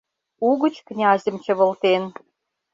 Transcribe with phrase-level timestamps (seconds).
[0.47, 2.03] Угыч князьым чывылтен.